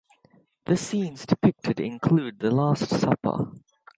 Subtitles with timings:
[0.65, 3.51] The scenes depicted include the last supper.